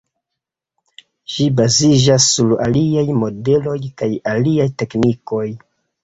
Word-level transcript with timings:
Ĝi 1.33 1.43
baziĝas 1.59 2.25
sur 2.37 2.55
aliaj 2.67 3.03
modeloj 3.23 3.75
kaj 4.03 4.09
aliaj 4.33 4.67
teknikoj. 4.83 5.45